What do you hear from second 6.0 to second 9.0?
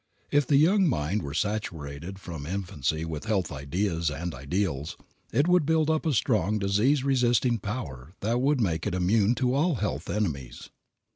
a strong disease resisting power that would make it